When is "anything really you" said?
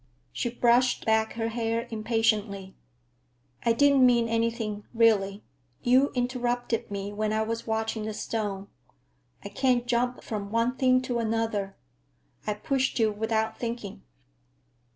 4.27-6.09